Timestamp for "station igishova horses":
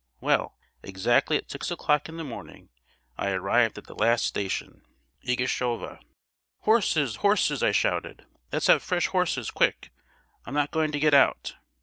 4.25-7.17